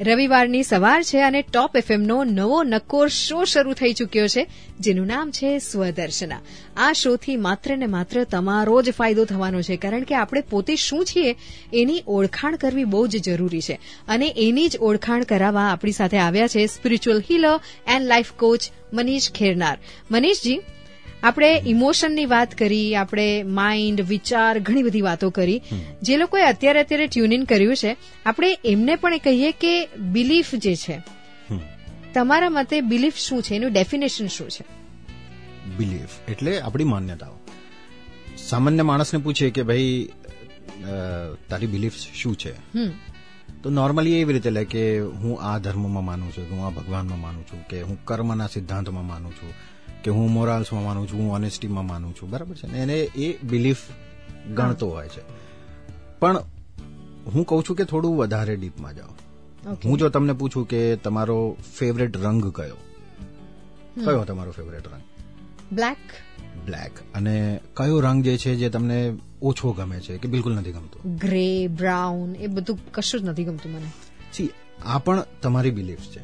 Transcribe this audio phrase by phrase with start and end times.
[0.00, 4.46] રવિવારની સવાર છે અને ટોપ એફએમનો નવો નક્કોર શો શરૂ થઈ ચૂક્યો છે,
[4.80, 6.40] જેનું નામ છે સ્વદર્શના.
[6.76, 11.04] આ શોથી માત્ર ને માત્ર તમારો જ ફાયદો થવાનો છે, કારણ કે આપણે પોતે શું
[11.04, 11.36] છીએ
[11.72, 13.78] એની ઓળખાણ કરવી બહુ જ જરૂરી છે.
[14.08, 18.60] અને એની જ ઓળખાણ કરાવવા આપણી સાથે આવ્યા છે spiritual healer and life coach
[18.92, 19.78] Manish Kharnar.
[20.10, 20.60] Manishji
[21.26, 25.62] આપણે ઇમોશનની વાત કરી આપણે માઇન્ડ વિચાર ઘણી બધી વાતો કરી.
[26.02, 29.72] જે લોકોએ અત્યારે અત્યારે ટ્યુન કર્યું છે આપણે એમને પણ કહીએ કે
[30.12, 30.98] બિલીફ જે છે
[32.14, 33.54] તમારા મતે બિલીફ શું છે?
[33.54, 34.64] એનું ડેફિનેશન શું છે?
[35.76, 37.36] બિલીફ એટલે આપણી માન્યતાઓ.
[38.38, 40.08] સામાન્ય માણસને પૂછે કે ભાઈ
[41.50, 42.52] તારી બિલીફ શું છે?
[43.66, 47.46] તો નોર્મલી એવી રીતે લે કે હું આ ધર્મમાં માનું છું હું આ ભગવાનમાં માનું
[47.46, 49.52] છું કે હું કર્મના સિદ્ધાંતમાં માનું છું
[50.02, 52.72] કે હું મોરાલ્સમાં માનું છું હું ઓનેસ્ટીમાં માનું છું બરાબર છે?
[52.72, 53.76] ને એને એ બિલીફ
[54.54, 55.20] ગણતો હોય છે.
[56.20, 56.36] પણ
[57.26, 59.08] હું કહું છું કે થોડું વધારે ડીપમાં જાઓ.
[59.84, 62.76] હું જો તમને પૂછું કે તમારો ફેવરેટ રંગ કયો?
[64.04, 65.02] કયો તમારો ફેવરેટ રંગ?
[65.72, 65.96] બ્લેક
[66.66, 67.34] બ્લેક અને
[67.74, 68.98] કયો રંગ જે છે જે તમને
[69.42, 70.98] ઓછો ગમે છે કે બિલકુલ નથી ગમતો?
[71.16, 73.90] ગ્રે બ્રાઉન એ બધું કશું જ નથી ગમતું મને.
[74.32, 74.50] સી
[74.84, 76.22] આ પણ તમારી બિલીફ છે.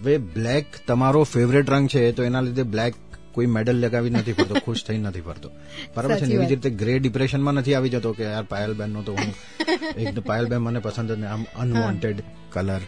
[0.00, 2.94] હવે બ્લેક તમારો ફેવરેટ રંગ છે તો એના લીધે બ્લેક
[3.34, 5.48] કોઈ મેડલ લગાવી નથી ફરતો ખુશ થઈ નથી ફરતો
[5.94, 9.12] બરાબર છે એવી જ રીતે ગ્રે ડિપ્રેશનમાં નથી આવી જતો કે યાર પાયલબેન નો તો
[9.12, 9.30] હું
[10.02, 12.82] એક પાયલબેન મને પસંદ જ આમ અનવોન્ટેડ કલર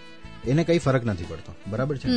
[0.47, 1.53] એને કઈ ફરક નથી પડતો.
[1.70, 2.09] બરાબર છે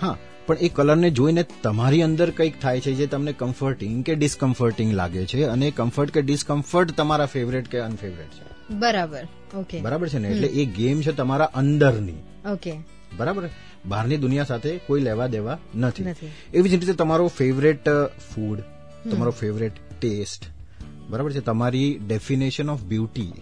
[0.00, 0.16] હા.
[0.48, 5.26] પણ એ કલરને જોઈને તમારી અંદર કંઈક થાય છે જે તમને કમ્ફર્ટિંગ કે ડિસ્કમ્ફર્ટિંગ લાગે
[5.26, 8.74] છે અને કમ્ફર્ટ કે ડિસ્કમ્ફર્ટ તમારા ફેવરેટ કે અનફેવરેટ છે.
[8.74, 10.28] બરાબર ઓકે બરાબર છે ને?
[10.28, 12.18] એટલે એ ગેમ છે તમારા અંદરની.
[12.52, 12.72] ઓકે
[13.16, 13.48] બરાબર?
[13.86, 16.04] બહારની દુનિયા સાથે કોઈ લેવા દેવા નથી.
[16.54, 17.88] એવી જ રીતે તમારો ફેવરેટ
[18.34, 18.58] ફૂડ
[19.10, 20.44] તમારો ફેવરેટ ટેસ્ટ
[21.08, 21.40] બરાબર છે?
[21.40, 23.32] તમારી ડેફિનેશન ઓફ બ્યુટી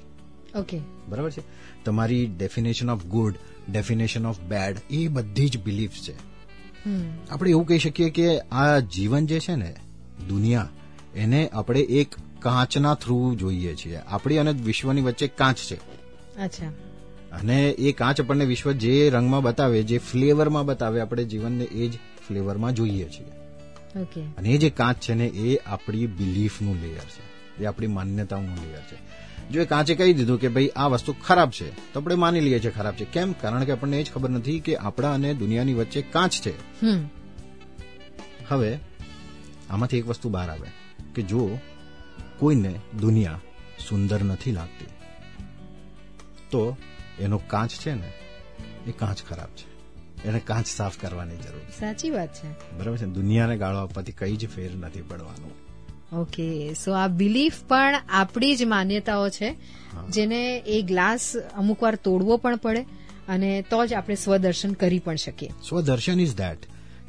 [0.56, 1.42] ઓકે બરાબર છે?
[1.84, 3.34] તમારી definition of good
[3.72, 6.36] definition of bad એ બધી જ બિલીફ છે.
[7.31, 9.75] આપણે એવું કહી શકીએ કે આ જીવન જે છે ને
[10.29, 10.69] દુનિયા
[11.14, 13.97] એને આપણે એક કાચના થ્રુ જોઈએ છીએ.
[13.97, 15.75] આપણી અને વિશ્વની વચ્ચે કાચ છે.
[16.41, 16.67] અચ્છા.
[17.33, 21.92] અને એ કાચ આપણને વિશ્વ જે રંગમાં બતાવે જે ફ્લેવરમાં બતાવે આપણે જીવનને એ જ
[22.29, 23.27] ફ્લેવરમાં જોઈએ છીએ.
[24.39, 27.36] અને એ જે કાચ છે ને એ આપણી બિલીફનું લેયર છે.
[27.63, 29.26] એ આપણી માન્યતાઓનું લેયર છે.
[29.52, 32.61] જો એ કાચે કહી દીધું કે ભાઈ આ વસ્તુ ખરાબ છે તો આપણે માની લઈએ
[32.61, 33.05] છીએ ખરાબ છે.
[33.05, 33.33] કેમ?
[33.33, 36.55] કારણ કે આપણને એ જ ખબર નથી કે આપણા અને દુનિયાની વચ્ચે કાચ છે.
[38.48, 38.79] હવે
[39.70, 40.68] આમાંથી એક વસ્તુ બહાર આવે
[41.14, 41.58] કે જો
[42.39, 43.40] કોઈને દુનિયા
[43.89, 44.86] સુંદર નથી લાગતી.
[46.51, 46.77] તો
[47.20, 48.13] એનો કાચ છે ને
[48.86, 49.77] એ કાચ ખરાબ છે.
[50.28, 52.78] એને કાચ સાફ કરવાની જરૂર સાચી વાત છે.
[52.78, 53.05] બરાબર છે?
[53.05, 55.65] દુનિયાને ગાળો આપવાથી કઈ જ ફેર નથી પડવાનું.
[56.12, 59.56] ઓકે સો આ બિલીફ પણ આપણી જ માન્યતાઓ છે
[60.11, 62.86] જેને એ ગ્લાસ અમુક વાર તોડવો પણ પડે
[63.28, 65.48] અને તો જ આપણે સ્વદર્શન કરી પણ શકીએ.
[65.68, 66.58] સ્વદર્શન ઇઝ ધેટ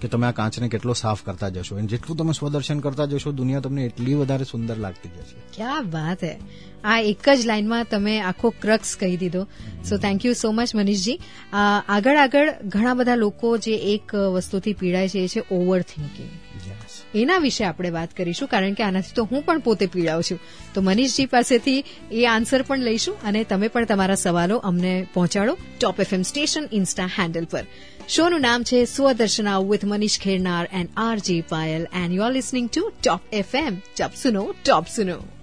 [0.01, 1.75] કે તમે આ કાચને કેટલો સાફ કરતા જશો.
[1.75, 5.35] અને જેટલું તમે સ્વદર્શન કરતા જશો દુનિયા તમને એટલી વધારે સુંદર લાગતી જશે.
[5.55, 6.37] ક્યાં વાત હે?
[6.83, 9.47] આ એક જ લાઈનમાં તમે આખો ક્રક્સ કહી દીધો.
[9.89, 11.19] So thank you so much Manishji.
[11.87, 16.29] આગળ આગળ ઘણા બધા લોકો જે એક વસ્તુથી પીડાય છે એ છે ઓવર થિંકિંગ
[17.15, 20.39] એના વિશે આપણે વાત કરીશું, કારણ કે આનાથી તો હું પણ પોતે પીડાઉં છું.
[20.73, 25.99] તો મનીષજી પાસેથી એ આન્સર પણ લઈશું અને તમે પણ તમારા સવાલો અમને પહોંચાડો Top
[25.99, 27.65] FM station insta handle પર.
[28.09, 32.69] શોનું નામ છે Swadarshana with Manish Kharnar and R J Payal and you are listening
[32.69, 35.36] to Top FM Top સુનો Top સુનો.